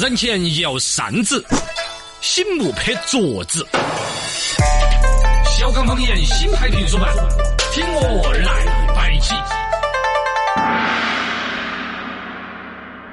[0.00, 1.44] 人前摇扇子，
[2.20, 3.66] 醒目拍桌子。
[5.44, 7.12] 小刚方言新派评书版，
[7.72, 9.34] 听我来摆起。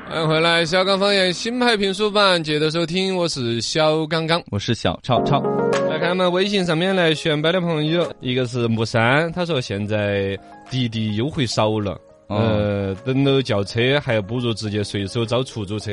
[0.08, 4.40] 欢迎回来，小刚方言新派评书版，接着收听，我是小刚刚。
[4.52, 5.42] 我是小超超，
[5.90, 10.38] 来看我们微信上面来选摆的朋友，一个是木山，他说现在
[10.70, 15.92] 滴滴优惠少了，哦呃，等到叫车还不如直接随手招出租车。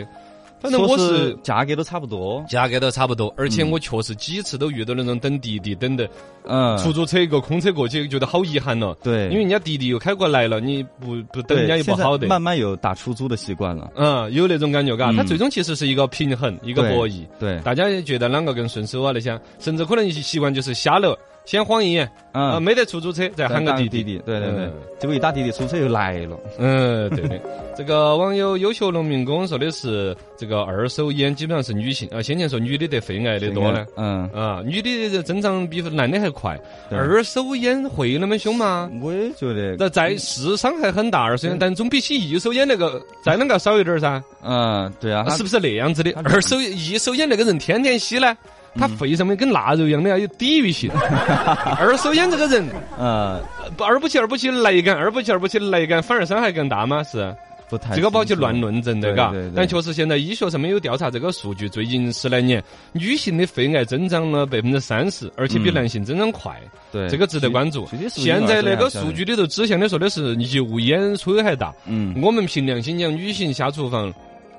[0.62, 6.08] 反正我是价格都差不多，价格都差不多，而且我确实几次都遇到那种等滴滴等的
[6.44, 8.96] 嗯，出租车一个空车过去，觉得好遗憾了。
[9.02, 12.26] 对，因为人家滴滴又开过来了，你不不等人家又不好的。
[12.28, 17.26] 慢慢有打出租的习惯了，嗯，有那种感觉，嘎，嗯它最终其实是一个平衡，一个博弈。
[17.40, 19.10] 对，大家也觉得啷个更顺手啊？
[19.12, 24.02] 那些，甚至可能习惯就是下楼先晃一眼，啊，嗯，没得出租车再喊个滴滴。
[24.02, 27.40] 滴滴，对对对嗯，结果一打滴滴，出租车又来了，嗯，对的。
[27.76, 33.86] 这个网友优秀农民工说的是，这个二手烟基本上是女性啊，先前说女的得肺癌的多呢。
[33.96, 36.58] 嗯，啊，女的这增长比男的还快。
[36.90, 38.90] 二手烟会那么凶吗？
[39.00, 44.20] 我也觉得，那在是伤害很大，二手烟，但总比起一手烟那个再啷个少一点儿噻？
[44.42, 46.10] 嗯，对啊，是不是那样子的？
[46.24, 48.36] 二手一手烟那个人天天吸呢，
[48.74, 50.90] 他肺上面跟腊肉一样的要有抵御性。
[51.78, 52.68] 二手烟这个人，
[52.98, 53.40] 呃，
[53.76, 57.00] 不二不起二不起雷感，二不起二不起雷感，反而伤害更大吗？
[57.04, 57.32] 是
[57.72, 59.32] 不太这个不好去乱论证的，嘎。
[59.56, 66.54] 但确实现在医学上面有调查这个数据，最近十来年女性的肺癌增长了百分之三十，而且比嗯男性增长快，
[66.92, 67.88] 对这个值得关注。
[68.10, 74.12] 现在那个数据里头指向的说的是油烟危害大，嗯，我们凭良心讲，女性下厨房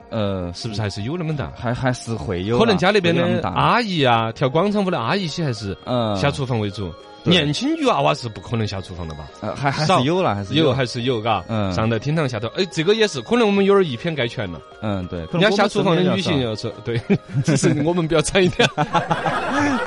[0.10, 1.52] 呃，是不是还是有那么大？
[1.56, 9.28] 还还是会有啊，可能家里边的阿姨啊，跳广场舞的阿姨些还是嗯，下厨房为主，对年轻女娃娃是不可能下厨房的吧？
[9.42, 11.72] 呃还还是有了，还是有还是有，嘎，嗯。
[11.74, 14.60] 上到厅堂下头，哎，这个也是，可能我们有点以偏概全了。
[14.82, 17.00] 嗯，对，人家下厨房的女性，要是对，
[17.46, 18.68] 只是我们比较惨一点。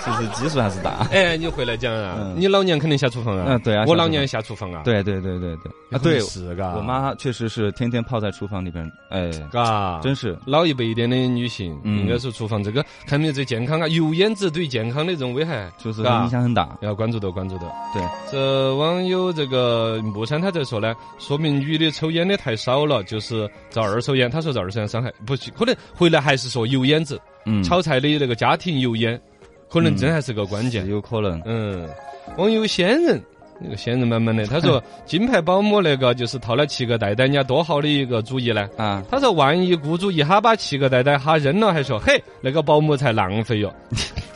[0.00, 1.06] 其实基数还是大。
[1.10, 5.70] 哎，你回来讲啊嗯，你老娘肯定下厨房啊，嗯对啊我老娘也下厨房啊，对对对对对。
[5.91, 11.96] 啊啊，对，是嘎，我妈确实是天天泡在厨房里边，哎，嘎，真是，老一辈一点的女性，嗯。
[12.00, 16.76] 应该说厨房这个看没有这健康啊，油烟子对健康的这种危害，就是影响很大。
[16.80, 17.70] 要关注到关注的。
[17.92, 24.31] 对，这网友这个木山他在说呢，说明女的抽烟的太少了，就是遭二手烟。
[24.31, 29.20] 他说遭二手烟伤害不是，可能回来还是说油烟子，嗯，炒菜的那个家庭油烟，
[29.69, 30.91] 可能真还是个关键是。
[30.91, 31.42] 有可能。
[31.44, 31.88] 嗯，
[32.37, 33.20] 网友仙人。
[33.61, 38.69] 那个仙人板板的， 他说金牌保姆那个就是套了七个袋袋，人家多好的一个主意呢。
[38.77, 43.72] 啊，他说万一雇主一哈把七个袋袋哈扔了，还说嘿那个保姆才浪费哟。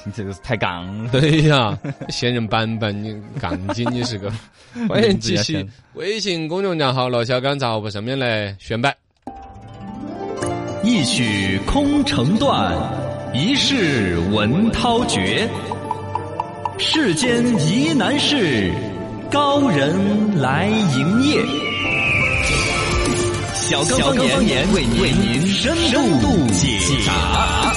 [0.04, 1.10] 你 这个是太杠了。
[1.12, 4.32] 对呀，仙人板板，你杠精，你是个。
[4.88, 8.96] 欢迎继续微信公众账号“罗小刚杂货铺”上面来选摆。
[10.82, 12.74] 一曲空城断，
[13.34, 15.46] 一世文涛绝。
[16.78, 18.72] 世间疑难事，
[19.30, 21.40] 高人来营业。
[23.54, 27.72] 小刚方言为您为您深度解答。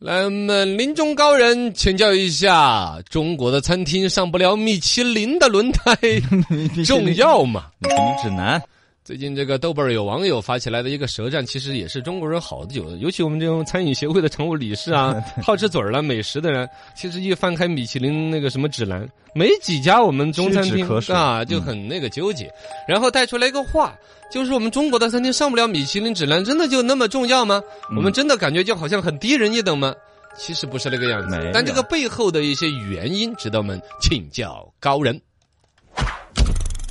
[0.00, 5.96] 来，我们临终高人请教一下，中国的餐厅上不了米其林的轮胎
[6.84, 7.68] 重要吗？
[7.78, 8.62] 米其林指南，
[9.04, 16.66] 最近这个豆瓣有网友发起来的一个舌战，其实也是中国人好久的，尤其我们这种餐饮协会的常务理事啊，好吃嘴儿了美食的人，
[16.96, 22.50] 其实一翻开米其林那个什么指南，没几家我们中餐厅啊，就嗯很那个纠结，
[22.88, 23.94] 然后带出来一个话。
[24.32, 27.62] 就是我们中国的餐厅上不了米其林指南，真的就那么重要吗？
[27.90, 29.94] 嗯我们真的感觉就好像很低人一等吗？
[30.34, 35.20] 其实不是那个样子，但这个背后的一些原因，值得我们请教高人。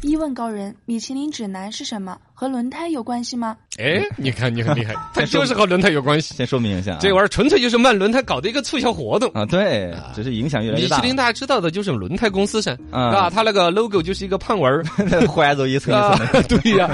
[0.04, 2.18] 一问高人，米其林指南是什么？
[2.34, 3.56] 和轮胎有关系吗？
[3.80, 6.34] 哎，你看你很厉害， 它就是和轮胎有关系。
[6.36, 9.30] 先说明一下啊，这玩意儿纯粹就是卖轮胎搞的一个促销活动。
[9.34, 10.98] 啊，对，只是影响越来越大。
[10.98, 13.02] 米其林大家知道的就是轮胎公司噻，啊。
[13.16, 14.84] 啊，它那个 logo 就是一个胖娃儿，
[15.28, 16.90] 环绕一层啊一层，对呀，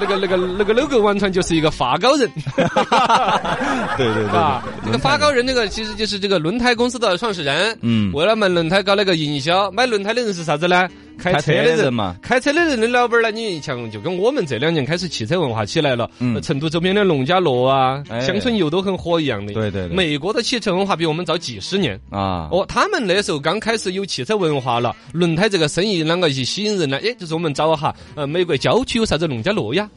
[0.00, 2.28] 那个那个那个 logo 完全就是一个发糕人，
[3.96, 8.12] 对对对啊，对，这个发糕人那个其实就是这个轮胎公司的创始人，嗯。
[8.12, 10.88] 为了卖轮胎搞那个营销，买轮胎的人是啥子呢？
[11.18, 19.52] 开开车车的人嘛，开车的人的老板儿呢，你像就跟我们这两年开始汽车文化起来了，嗯呃成都周边的农家乐啊、哎乡村游都很火一样的。
[19.54, 21.98] 对对对美国的汽车文化比我们早几十年。
[22.10, 26.98] 啊，哦，他们那时候刚开始有汽车文化了，轮胎这个生意啷个去吸引人呢？
[27.02, 29.88] 哎，就是我们找哈，呃，美国郊区有啥子农家乐呀，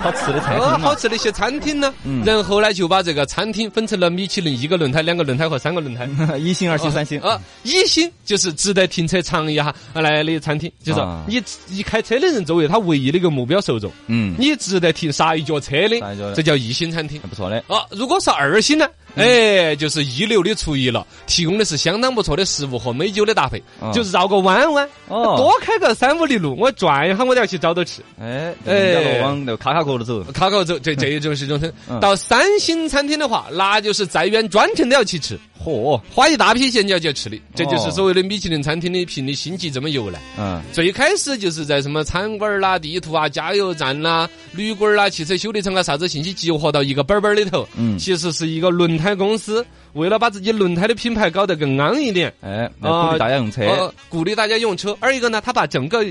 [0.00, 1.92] 好吃的餐哦，厅嘛， 好吃的一些餐厅呢。
[2.04, 6.08] 嗯然后呢，就把这个餐厅分成了米其林一个轮胎、两个轮胎和三个轮胎。
[6.38, 17.20] 一星、二星、三星，啊，一星就是值得停车尝一下，啊来的餐厅，就是你你一开车的人作为他唯一的一个目标受众，嗯，你值得停刹一脚车的这叫一星餐厅。
[17.22, 17.56] 不错的。
[17.66, 18.86] 啊，如果是二星呢？
[19.16, 28.02] 嗯哎，就是一流的厨艺了，提供的是相当不错的食物和美酒的搭配，啊就绕个弯弯，哦多开个三五里路，我转一下我都要去找到吃。
[28.20, 30.22] 哎，哎往那个卡卡角度走。
[30.32, 40.20] 卡卡走，这 这一种是一种嗯到三星餐厅的话，那就是再远专程都要去吃， 嚯，花一大批钱就要去吃的，这就是哦所谓的米其林餐厅的评的星级这么由来。
[40.38, 47.66] 嗯，最开始就是在什么餐馆儿啦、地图啊、加油站啦、旅馆儿啦、汽车修理厂啊啥子信息集合到一个本本儿里头。
[47.76, 49.64] 嗯其实是一个轮胎开公司
[49.96, 52.32] 为了把自己轮胎的品牌搞得更安一点。
[52.42, 53.62] 哎，来鼓励大家用车。
[53.64, 54.96] 呃，鼓励大家用车。
[55.00, 56.04] 二一个呢，他把整个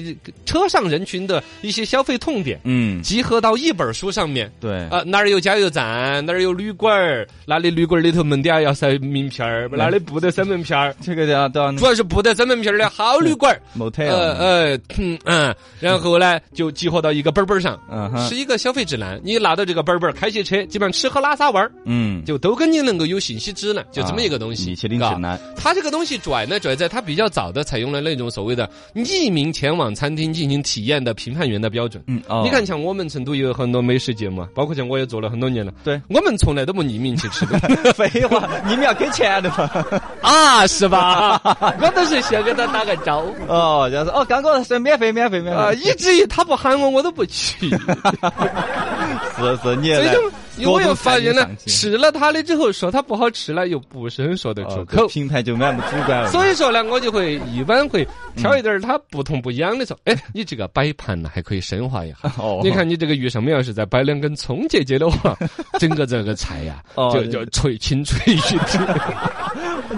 [0.45, 4.51] 车上人群的一些消费痛点嗯，集合到一本书上面。
[4.59, 10.95] 对，啊，哪儿有加油站，哪儿有旅馆儿，哪里旅馆儿里头门底下要塞名片儿，哪里不得塞门片儿。
[11.01, 13.61] 这个要都要主要是不得塞门片儿的好旅馆儿。
[13.77, 14.07] motel。
[14.07, 19.19] 呃呃嗯嗯，然后呢就集合到一个本本儿上，嗯是一个消费指南。
[19.23, 24.69] 你拿到这个本本儿，开起车，基本上吃喝拉撒玩儿，嗯，就都跟你能够有信息指南，就这么一个东西。
[24.69, 25.39] 米其林嘎指南。
[25.55, 32.03] 它这个东西拽呢，拽在它比较早的采用了那种所谓的匿名前往餐厅进行体验的评判员的标准。
[32.07, 35.71] 嗯，哦，你看，像我们成都也有很多美食节目啊，包括像我也做了很多年了。
[35.83, 37.59] 对我们从来都不匿名去吃的
[37.93, 39.69] 废话，你们要给钱的嘛？
[40.21, 41.41] 啊，是吧？
[41.81, 45.77] 我都是先给他打个招呼哦，就是哦，刚刚是免费，免费，免啊，费。
[45.77, 47.69] 以至于他不喊我，我都不去。
[47.69, 50.15] 是是，你也来
[50.65, 55.07] 我又发现呢各种，产品上去吃了它的之后，说它不好吃了，又不是很说得出哦口。
[55.07, 56.29] 品牌就没那么主观了。
[56.29, 62.17] 所以说呢，我就会一般会挑一点儿它不痛不痒的说，哎，你这个摆盘呢还可以升华一下。
[62.37, 65.37] 哦，你看你这个鱼上面要是再摆两根葱结节的话，
[65.79, 69.01] 整个这个菜呀、哦就就脆青脆一点。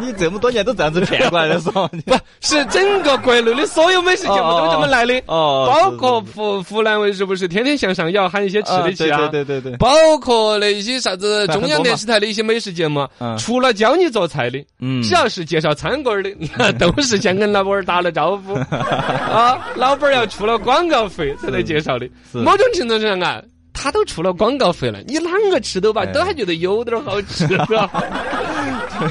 [0.01, 1.89] 你这么多年都这样子骗过来的，是吧？
[2.07, 9.27] 不是整个国内的所有美食节目都这么来的，哦，包括湖湖南卫视不是天天向上也要喊一些吃的去啊。
[9.29, 9.89] 对对对包
[10.19, 22.07] 括那些啥子中央电视台的一些美食节目嗯，除了教你做菜的，嗯只要是介绍餐馆的， 那都是先跟老板儿打了招呼 啊，老板儿要出了广告费才来介绍的。
[22.33, 23.41] 某种程度上啊，
[23.73, 27.89] 他都出了广告费了，你啷个吃都吧，哎都还觉得有点好吃，是吧？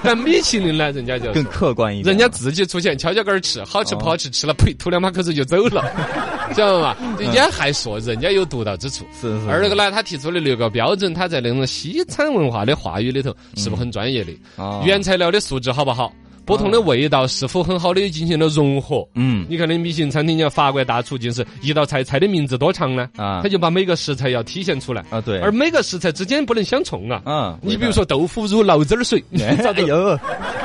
[0.03, 2.15] 但 米其林呢，人家就更客观一点。
[2.15, 5.85] 人家自己出钱敲敲杆儿吃，好吃不好吃，吃了呸，吐两把口水就走了，
[6.55, 6.97] 知道吗？
[7.19, 9.05] 人家还说人家有独到之处。
[9.21, 9.49] 是是。
[9.51, 14.33] 二个呢，他提出的六个标准，他在那种西餐文化的话语里头是不是很专业的？
[14.57, 16.13] 哦原材料的素质好不好？
[16.47, 19.07] 不同的味道是否很好的进行了融合？
[19.17, 23.11] 嗯你看那米其林餐厅，你看法国大厨，就是一道菜菜的名字多长呢？
[23.17, 27.21] 啊他就把每个食材要体现出来，啊对，而每个食材之间不能相冲啊。
[27.25, 29.23] 啊，你比如说豆腐乳醪糟儿水，
[29.63, 30.17] 咋子呦，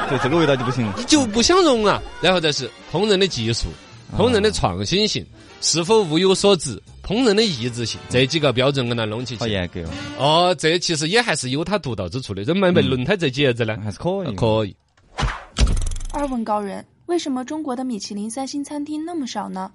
[0.08, 0.94] 对这个味道就不行了。
[0.98, 2.00] 你就不相融啊。
[2.22, 3.68] 然后再是烹饪的技术、
[4.16, 5.26] 烹饪的创新性，
[5.62, 9.40] 是否物有所值，烹饪的益智性，这几个标准给它弄起去。
[9.40, 9.82] 好严格
[10.20, 12.46] 哦，哦，这其实也还是有它独到之处的。
[12.46, 14.36] 这买卖轮胎这几爷子呢，还是可以。
[14.36, 14.76] 可以。
[16.14, 19.72] 二问高人：为什么中国的米其林三星餐厅那么少呢？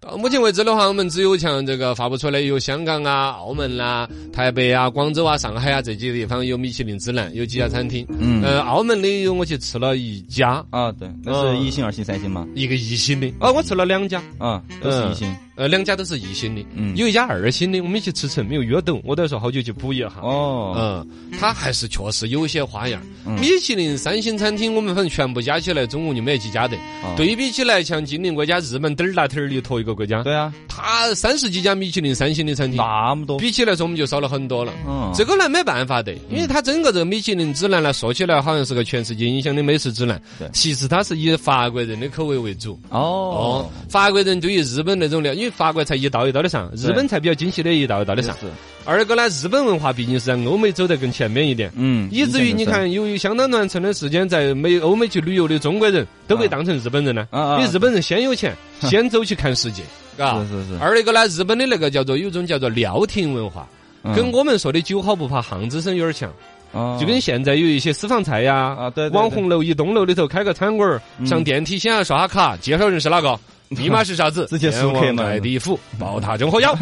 [0.00, 8.06] 到目前为止的话，我们只有像这个发布出来有香港啊、澳门啦、台北啊、广州啊、上海啊这几个地方有米其林指南，有几家餐厅。
[8.18, 12.46] 嗯呃，澳门的有我去吃了一家，啊，对，那是一星、二星、三星嘛。
[12.54, 13.28] 一个一星的。
[13.38, 15.34] 啊，我吃了两家，啊，都是一星。
[15.56, 16.64] 呃，两家都是一星的。
[16.74, 20.06] 嗯有一家二星的，我们一起吃成没有约到，我都说好久去补一下。
[20.20, 23.00] 哦，嗯，它还是确实有些花样。
[23.26, 26.76] 嗯米其林三星餐厅，我们反正全部加起来，总共就没几家的。
[27.02, 33.38] 哦对比起来，像近邻国家日本嘚儿大嘚儿的坨一个国家，对啊，它三十几家米其林三星的餐厅，那么多。
[33.38, 34.72] 比起来说我们就少了很多了。
[34.86, 42.78] 嗯，这个呢没办法的，因为它整个这个米其林指南呢，说起来好像是个全世界影响的美食指南对，其实它是以法国人的口味为主。
[42.90, 48.34] 哦哦，，法国人对于日本那种料，法国菜一道一道的上，日本菜比较精细的一道一道的上。
[48.40, 48.46] 是，
[48.84, 51.70] 二个呢，日本文化毕竟是在欧美走得更前面一点。
[51.76, 59.82] 嗯，以至于你看，由于相当长的时间在美欧美去旅游的中国人都被当成日本人呢，啊啊因为日本人先有钱， 先走去看世界，
[60.16, 60.38] 嘎。
[60.44, 60.78] 是是是。
[60.80, 63.66] 二一个呢，日本的那个叫做有一种叫做料亭文化，
[64.02, 64.14] 嗯。
[64.14, 66.32] 跟我们说的酒好不怕巷子深有点像，
[66.72, 66.98] 哦。
[67.00, 71.26] 就跟现在有一些私房菜呀，啊对网红楼一栋楼里头开个餐馆儿，嗯。
[71.26, 73.38] 上电梯先要刷下卡，介绍人是哪个，
[73.82, 76.74] 密码是啥子， 直接输客嘛爱地府，宝塔镇火药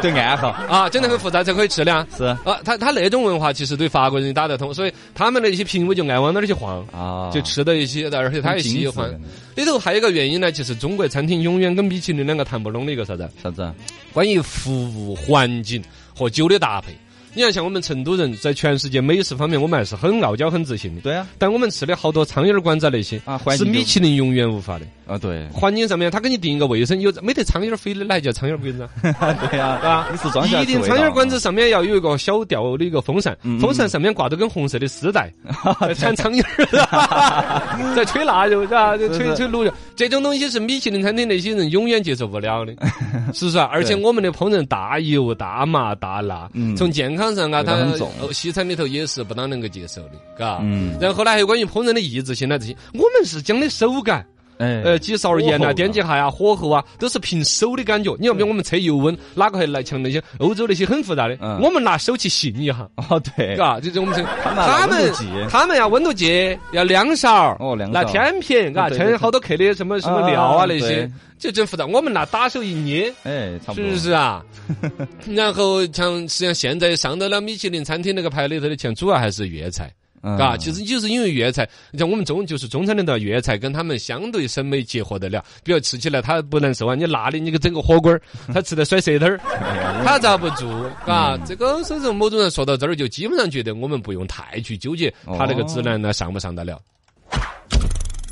[0.00, 2.06] 对暗号 啊，真的很复杂才可以吃的啊。
[2.16, 9.08] 是啊，他他那种文化其实对法国人打得通，所以他们的一些评委就爱往那儿去晃，啊，就吃的一些，而且他也喜欢。
[9.54, 13.28] 里头还有一个原因呢，就是中国餐厅永远跟米其林两个谈不拢的一个啥子？
[13.42, 13.74] 啥子啊？
[14.12, 15.82] 关于服务环境
[16.14, 16.96] 和酒的搭配。
[17.34, 21.02] 你看，像我们成都人在全世界美食方面，我们还是很傲娇、很自信的。
[21.02, 24.86] 对啊，但我们吃的好多苍蝇馆子那些是啊是米其林永远无法的。
[25.08, 28.82] 啊对，环境上面，他给你定一个卫生，有没得苍蝇飞的，哪叫苍蝇儿馆子
[29.18, 29.32] 啊？
[29.50, 35.32] 对呀，啊你是装下一定苍蝇馆子上面要有一个小吊的一个风扇，嗯风扇上面挂着根红色的丝带，
[35.80, 36.44] 在铲苍蝇，
[37.96, 38.96] 在吹腊肉，是吧？
[38.98, 42.72] 就吹吹卤肉，这种东西是米其林餐厅那些人永远接受不了的，
[43.32, 43.68] 是不是啊？
[43.72, 46.76] 而且我们的烹饪大油、大麻、大辣，嗯。
[46.76, 50.58] 从健康上啊，味道它很重哦西餐里头也是不当能够接受的，嘎。
[50.62, 54.24] 嗯，然后呢，还有关于烹饪的意志性啊这些，我们是讲的手感。
[54.58, 58.14] 哎，呃，几勺盐啊，点几下呀，火候啊，都是凭手的感觉。
[58.18, 61.36] 你要比我们测油温，哪个还来强那些欧洲那些很复杂的？
[61.40, 64.54] 嗯我们拿手去信一下， 哦对，嘎，就是我们这他
[64.86, 65.12] 们
[65.48, 71.86] 他们要温度计，要量勺，拿哦量勺天平，嘎，称好多克的什么什么料啊啊那些对，就真复杂。
[71.86, 73.12] 我们拿打手一捏。
[73.22, 74.42] 哎，差不多是不是啊？
[75.28, 79.90] 然后像实际上现在上到了米其林餐厅那个牌里头的，钱主要还是粤菜。
[80.22, 80.36] 嗯。
[80.36, 88.20] 嘎，其实就是因为粤菜，像我们中就是中餐里头粤菜跟他们相对审美结合得了，比如吃起来它不难受啊，你辣的你给整个火锅儿，
[88.52, 89.38] 他吃得甩舌头儿，
[90.04, 90.66] 他遭不住，
[91.06, 96.80] 嘎，这个所以说某种人说到这儿就基本上觉得我们不用太去纠结他那个指南呢上不上得了。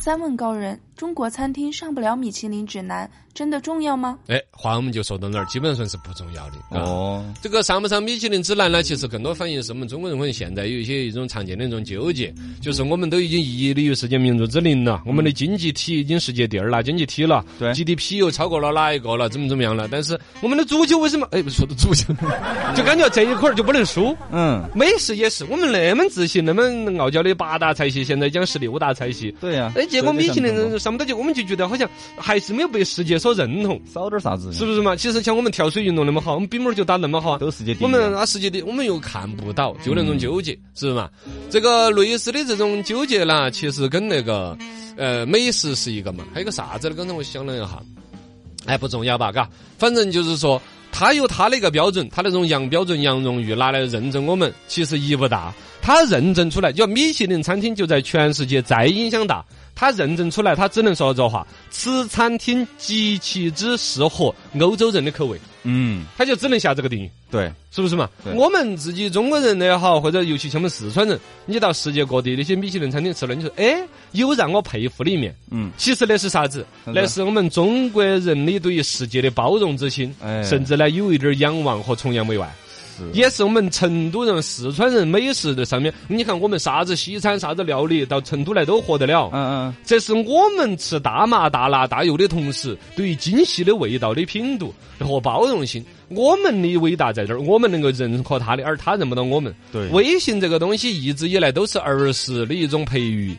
[0.06, 4.16] 三问高人：中国餐厅上不了米其林指南，真的重要吗？
[4.28, 6.52] 哎，话我们就说到那儿，基本上算是不重要的。
[6.70, 8.84] 嘎哦，这个上不上米其林指南呢？
[8.84, 12.32] 其实更多反映是我们中国人可能现在有一些一种常见的一种纠结，
[12.62, 19.88] 就是我们都已经屹立于世界民族之林了，我们的经济体已经世界第二了，经济体了对，GDP 又超过了哪一个了，怎么怎么样了？
[19.90, 21.26] 但是我们的足球为什么？
[21.32, 22.14] 哎，不是说的足球，
[22.76, 24.16] 就感觉这一块儿就不能输。
[24.30, 26.62] 嗯，美食也是，我们那么自信，那么
[27.00, 29.34] 傲娇的八大菜系，现在讲十六大菜系。
[29.40, 31.88] 对呀，哎，结果米其林人上不到去，我们就觉得好像
[32.18, 34.94] 还是没有被世界所认同，少点啥子，是不是嘛？
[34.94, 41.08] 其实像我们跳水运动那么好，我们比门儿就打那么好，都世界第一我们啊，世界的我们又看不到，就那种纠结，是不是嘛？
[41.48, 44.54] 这个类似的这种纠结呢，其实跟那个
[44.98, 46.94] 呃美食是一个嘛，还有个啥子呢？
[46.94, 47.82] 刚才我想了一下，
[48.66, 49.32] 哎，不重要吧？
[49.32, 49.48] 嘎，
[49.78, 50.60] 反正就是说。
[50.98, 55.52] 他有他的一个标准，他那种洋标准、洋荣誉拿来认证我们，其实意义不大。
[55.82, 59.44] 他认证出来，就米其林餐厅就在全世界再影响大。
[59.76, 67.10] 他认证出来，他只能说这话：此餐厅极其之适合欧洲人的口味，嗯，他就只能下这个定义。
[67.30, 68.08] 对，是不是嘛？
[68.34, 73.76] 我们自己中国人也好，或者尤其像我们四川人，你到世界各地那些米其林餐厅吃了，你说哎，
[74.12, 75.34] 有让我佩服的一面。
[75.50, 76.64] 嗯，其实那是啥子？
[76.84, 82.50] 那是我们中国人的对于世界的包容之心，哎甚至呢有一点儿仰望和崇洋媚外。
[82.96, 89.30] 是也是我们成都人、四川人美食的上面，你看我们啥子西餐、啥子料理到成都来都活得了。
[89.32, 99.54] 嗯嗯，这是我们吃大麻、大辣、大油的同时，对于精细的味道的品读和包容性，我们的伟大在这儿，我们能够认可他的，而他认不到我们。
[99.72, 103.36] 对微信这个东西一直以来都是儿时的一种培育。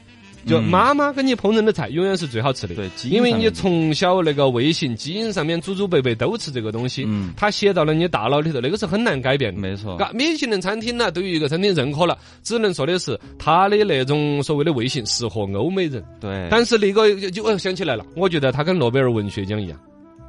[0.47, 9.59] 就嗯妈妈给你烹饪的菜永远是最好吃的，对因因为你从小那个味型基因上面祖祖辈辈都吃这个东西，嗯它写到了你大脑里头，那个是很难改变的。
[9.59, 16.03] 没错，嘎，米其林餐厅呢，对于一个餐厅认可了，只能说的是它的那种所谓的味型适合欧美人。
[16.19, 19.77] 对，但是那个就就我想起来了，我觉得它跟诺贝尔文学奖一样。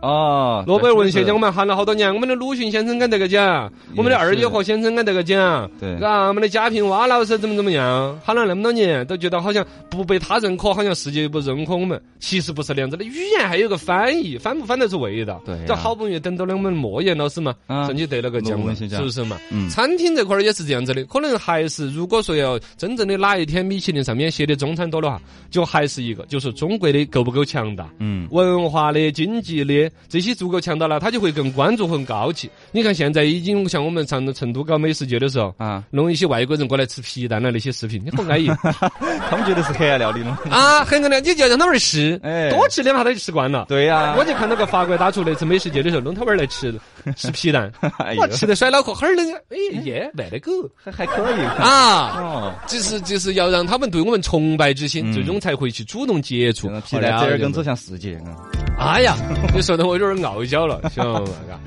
[0.00, 12.00] 哦，诺贝尔文学奖我们喊了好多年，我们的鲁迅先生敢得个奖，我们的二月河先生敢得个奖，对嘎，我们的贾平凹老师怎么怎么样，喊了那么多年，都觉得好像不被他认可，好像世界又不认可我们。
[12.20, 15.40] 其实不是那样子的，语言还有个翻译，翻不翻得出味道？
[15.44, 19.36] 对呀这好不容易等到了我们莫言老师嘛，啊甚至得了个奖是不是嘛？
[19.50, 27.88] 嗯餐厅这块儿也是这样子的，可能还是如果说要真正的哪一天米其林上面写的中餐多的话，就还是一个，就是中国的够不够强大。
[27.98, 32.50] 嗯，文化的、经济的这些足够强大了，他就会更关注、更高级。
[32.72, 38.48] 你看现在已经像我们上成都搞美食节的时候，啊，弄一些外国人过来吃皮蛋的那些视频，你好安逸。
[39.30, 40.84] 他们觉得是黑暗料理了， 啊！
[40.84, 42.50] 很暗料你就要让他们吃，哎。
[42.50, 43.66] 多吃两下他就吃惯了。
[43.68, 46.74] 对呀，我就看到个法国大厨那次美食节的时候，弄他们来吃
[47.16, 51.40] 吃皮蛋， 哎吃的甩脑壳，哈儿那个，哎耶，卖的狗还还可以。
[51.60, 52.16] 啊！
[52.18, 55.12] 哦，就是就是要让他们对我们崇拜之心，嗯。
[55.12, 56.68] 最终才会去主动接触。
[56.86, 58.36] 皮蛋折耳根走向世界啊，
[58.78, 59.16] 哎呀，
[59.54, 61.26] 你说的我有点傲娇了，晓得嘛？
[61.48, 61.58] 嘎。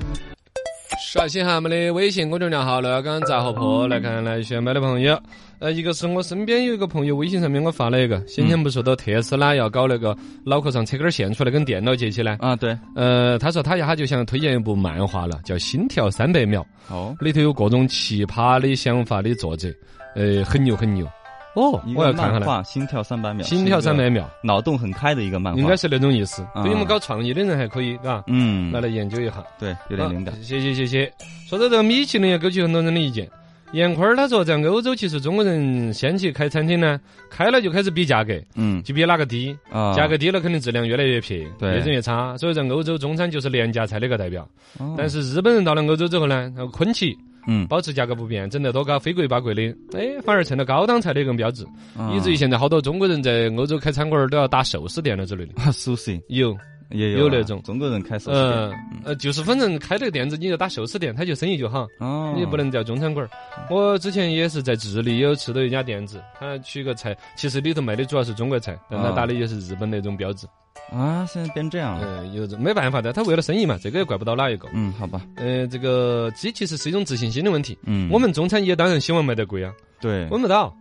[0.98, 5.18] 刷新下我们的微信公众号“乐刚杂货铺”，来看来选买的朋友。
[5.58, 12.36] 呃，一个是我身边有一个朋友，微信上面我发了一个，先前不说到特斯拉要搞那个脑壳上扯根线出来跟电脑接起来？
[12.40, 19.68] 啊，对，呃，他说他一下就想推荐一部漫画了，叫《心跳三百秒哦》，，里头有各种奇葩的想法的作者，
[20.16, 21.06] 呃，很牛很牛。
[21.54, 26.42] 哦，我要看下心跳三百秒，心跳三百秒，脑洞很开的一个漫画，应该是那种意思。
[26.54, 29.44] 啊对于我们搞创意的人还可以，嘎，嗯拿，来研究一下。
[29.58, 31.12] 对，有点灵感啊，谢谢谢谢。
[31.46, 33.28] 说到这个米其林，也勾起很多人的意见。
[33.72, 42.36] 严坤儿他说，在欧洲其实中国人先去开餐厅呢，开了就开始比价格，嗯就比哪个低，啊，价格低了肯定质量越来越撇，对越整越差。
[42.36, 44.46] 所以在欧洲中餐就是廉价菜的一个代表。
[44.78, 51.64] 哦但是日本人到了欧洲之后呢，呃昆奇嗯，保持价格不变，整得多高非贵八贵的，哎，反而成了高档菜的一个标志，
[51.96, 52.12] 啊。
[52.14, 55.62] 以至于现在好多中国人在欧洲开餐馆儿都要打寿司店了之类的。
[55.62, 56.56] 啊熟悉有，
[56.90, 57.60] 也有那种。
[57.62, 58.52] 中国人开寿司店。
[58.52, 58.72] 呃
[59.04, 61.86] 呃，就是反正开这个店子，你就打寿司店，他就生意就好。
[61.98, 63.30] 哦，你不能叫中餐馆儿。
[63.68, 69.12] 我之前也是在智利有吃到一家店子，他取个菜，其实里头卖的主要是中国菜，但他啊。
[69.12, 70.46] 打的也是日本那种标志。
[70.90, 74.68] 啊，现在变这样了，呃，有没办法的，他为了生意嘛，这个也怪不到哪一个。
[74.74, 77.78] 嗯，好吧，呃，这个这其实是一种自信心的问题。
[77.84, 80.74] 嗯，我们中餐也当然希望卖得贵啊，对问不到。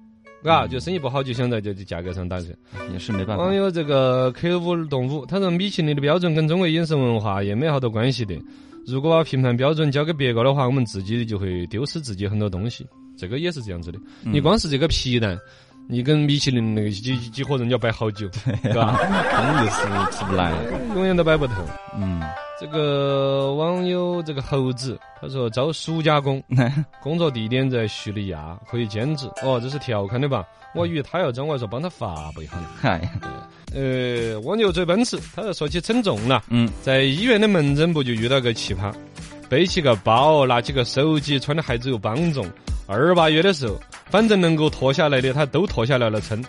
[0.44, 2.48] 嘎，嗯就生意不好，就想在这价格上打折。
[2.92, 8.36] 也是没办法网，友这个 K 五动物，他说米其林的标准跟中国饮食文化也没好多关系的。
[8.88, 12.86] 如果把评判标准交给别个的话，我们自己就会丢失自己很多东西。
[13.16, 14.00] 这个也是这样子的。
[14.26, 15.38] 嗯你光是这个皮蛋，
[15.92, 18.26] 你跟米其林那个几几伙人就要摆好久，
[18.64, 18.98] 对吧？
[19.30, 20.54] 他们就是吃不来，
[20.96, 21.56] 永远都摆不透。
[21.98, 22.22] 嗯，
[22.58, 26.42] 这个网友这个猴子，他说招暑假工，
[27.04, 29.30] 工作地点在叙利亚，可以兼职。
[29.44, 30.46] 哦，这是调侃的吧？
[30.74, 32.68] 我以为他要招，我还说帮他发布一下呢。
[32.80, 33.02] 嗨，
[33.76, 38.94] 呃，蜗牛追奔驰，他说说起称重了，嗯，在医院的门诊部就遇到个奇葩，
[39.50, 42.50] 背起个包，拿起个手机，穿的鞋子又帮重，
[42.88, 43.78] 二八月的时候，
[44.12, 46.44] 反正能够脱下来的她都脱下来了称，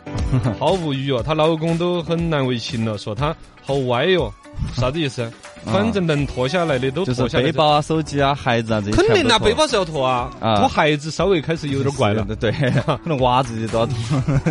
[0.58, 4.32] 好 无语哦，她老公都很难为情了，说她好歪哟、
[4.74, 5.30] 啥子意思？
[5.64, 7.44] 反正能脱下来的都就是脱下来。
[7.44, 12.24] 背包啊、手机啊、孩子啊这些肯定啊，背包是要脱啊，啊脱孩子稍微开始有点怪了。
[12.40, 13.94] 对，可能袜子都要脱，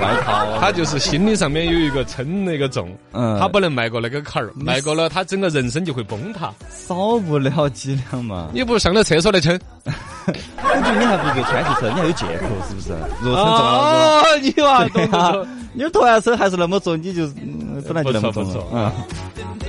[0.00, 6.52] 外套啊，他就是心理上面有一个称那个重，嗯，他不能迈过那个坎儿，迈过了他整个人生就会崩塌。
[6.70, 8.48] 少不了几两嘛。
[8.52, 9.58] 你不如上了厕所来称。
[9.86, 12.94] 我觉得你还不如穿起车，你还有借口是不是？
[13.22, 15.46] 如果称重了，哦，你哇，懂不对啊懂？
[15.74, 18.92] 你脱完手还是那么重，你就嗯本来就那么重了。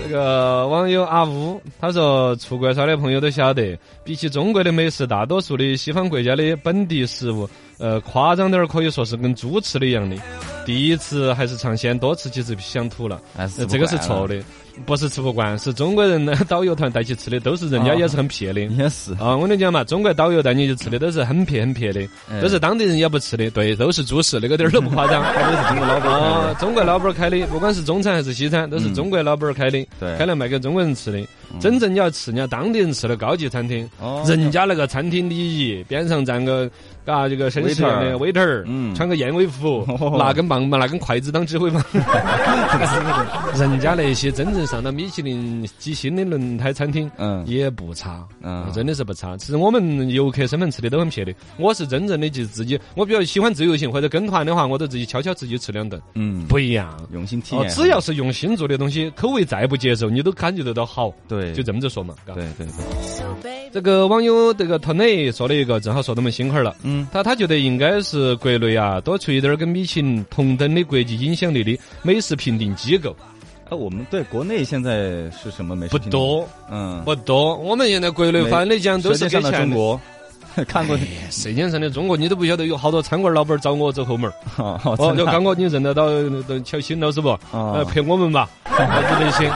[0.08, 10.16] 这个网友阿乌他说，出国耍的朋友都晓得，比起中国的美食，大多数的西方国家的本地食物，呃，夸张点儿可以说是跟猪吃的一样的。
[10.64, 13.20] 第一次还是尝鲜，多吃几次想吐了。
[13.68, 14.40] 这个是错的，
[14.86, 18.62] 不是吃不惯，是中国人的 导游团带去吃的，都是人家也是很撇的。
[18.62, 25.24] 也是，啊，我跟你讲嘛，中国导游带你去吃的都是很撇很撇的，哎都是当地人也不吃的，对，都是猪食，那个点儿都不夸张。
[25.34, 26.56] 他都是中国老板开啊，的。
[26.56, 31.20] 中国老板儿开的，不管是中餐还是西餐，都是中国老板儿开的，对开来卖给中国人吃的。
[31.60, 36.70] 真正你要吃人家当地人吃的高级餐厅，哦人家那个餐厅礼仪，边上站个
[37.06, 38.94] 嘎这个绅士的 waiter，嗯。
[38.96, 40.16] 穿个燕尾服，哦。
[40.18, 41.84] 拿根棒棒，拿根筷子当指挥棒。
[43.58, 47.46] 人家那些真正上到米其林几星的轮胎餐厅，嗯。
[47.48, 48.70] 也不差，嗯。
[48.74, 49.38] 真的是不差。
[49.38, 56.90] 其实我们游客身份吃的都很撇的，我是真正的就自己，我比较喜欢自由行或者跟团的话，我都自己悄悄自己吃两顿，嗯，不一样。
[57.00, 62.16] 哦用心体验。，只要是用心做的东西，口味再不接受，你都感觉得到好，对，就这么着说嘛。
[62.26, 62.68] 嘎对对
[63.42, 66.76] 对，这个网友这个 Tony 说了一个，正好说到我们心坎儿了。
[66.84, 73.16] 嗯，他他觉得应该是国内啊多出一点儿跟米其林同等的国际影响力的美食评定机构，
[73.70, 76.10] 啊，我们对国内现在是什么美食不？
[76.10, 77.56] 多嗯，不多。
[77.58, 79.52] 我们现在国内翻的讲都是给钱的。
[79.52, 80.00] 中国，
[80.68, 80.98] 看过
[81.30, 84.34] 舌尖上的中国，你都不晓得有好多餐馆老板找我走后门儿。
[84.58, 86.08] 哦，就刚哥你认得到
[86.48, 87.30] 都乔欣老师不？
[87.52, 89.52] 哦呃，陪我们吧，啥子那些。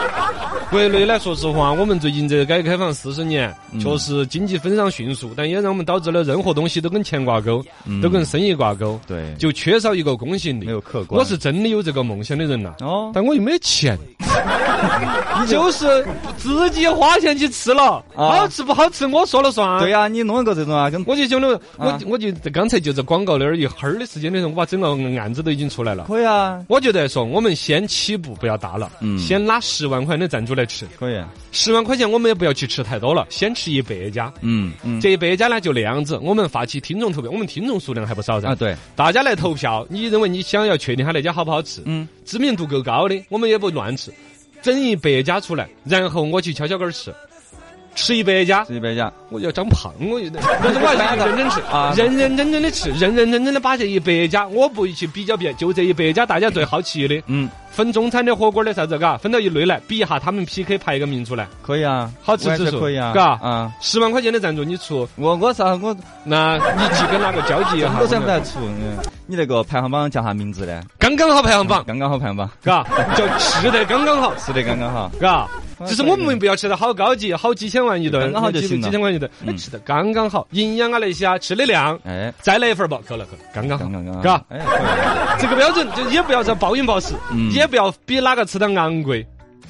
[0.70, 10.72] 国内来，说实话，我们最近这改革开放四十年，嗯确实经济增长迅速，但也让我们导致了任何东西都跟钱挂钩，嗯都跟生意挂钩，对，就缺少一个公信力没。
[10.72, 11.20] 有客观。
[11.20, 13.98] 我是真的有这个梦想的人呐，哦，但我又没钱，
[15.50, 16.06] 就是
[16.38, 19.80] 自己花钱去吃了，啊好吃不好吃我说了算。
[19.80, 24.88] 对呀，你弄一个这种啊，跟我就想了，我啊我就刚才就在广告那儿一会儿的时间的时候，我把整个
[25.20, 26.06] 案子都已经出来了。
[26.08, 31.20] 可以啊，我觉得说，我们先起步不要大了，嗯先拿十万块的赞助来吃，可以，
[31.52, 34.32] 十万块钱我们也不要去吃太多了，先吃一百家。
[34.42, 38.50] 嗯嗯，这一百家呢就那样子，我们发起听众投票，我们听众数量还不少噻。
[38.50, 41.82] 啊对，大家来投票，你认为你想要确定他那家好不好吃？
[41.86, 44.12] 嗯，知名度够高的，我们也不乱吃，
[44.62, 47.14] 整一百家出来，然后我去悄悄根儿吃，
[47.96, 51.94] 吃一百家，吃一百家，我要长胖，我有点，但是我还是认真吃啊。
[51.96, 63.32] 认认真真的吃，认认真真的把这一百家，我不去比较别，就这一百家大家最好奇的，嗯，分中餐的、火锅的啥子，嘎，分到一类来，比一下他们 PK 排一个名出来，可以啊，好吃指数可以啊，嘎？
[63.42, 67.92] 啊，十万块钱的赞助你出，我我啥我那你去跟哪个交际一下？
[68.00, 70.82] 我想不来出，嗯，你那个排行榜叫啥名字呢？
[70.98, 72.84] 刚刚好排行榜，刚刚好排行榜，嘎，
[73.16, 75.48] 叫吃得刚刚好，吃的刚刚好，嘎。
[75.88, 84.46] 只是我们不要吃的好高级，好几千万一顿，好就几行几千万一顿，哎，嗯吃的刚刚好，营养啊那些啊，吃的量，哎，再来一份儿吧，够了够了，刚刚好刚，刚刚，嘎
[85.40, 87.52] 这个标准就也不要再暴饮暴食，嗯。
[87.52, 89.26] 也不要比哪个吃的昂贵，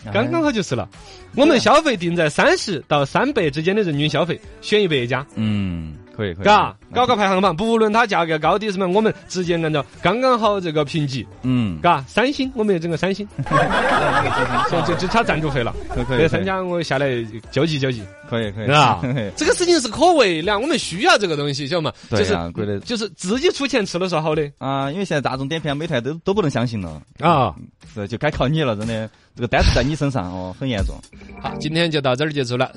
[0.05, 0.11] 哎。
[0.11, 0.87] 刚刚好就是了。
[1.35, 13.25] 我们消费定在三十到三百之间的人均消费，选一百家，嗯，可以可以，嘎，搞个排行榜，不论它价格高低什么，我们直接按照刚刚好这个评级，嗯，嘎，三星我们也整个三星，
[14.69, 15.73] 就就就差赞助费了。
[16.05, 17.07] 可以三家我下来
[17.51, 19.31] 交际交际，可以可以，是吧嘿嘿？
[19.37, 21.93] 这个事情是可为的，我们需要这个东西，晓得嘛？
[22.09, 27.55] 就是就是自己出钱吃了是好的啊，因为现在大众点评、美团都都不能相信了，啊。
[27.91, 30.95] 是就该靠你了，真的，这个单子在你身上哦，很严重。
[31.41, 32.71] 好，今天就到这儿结束了。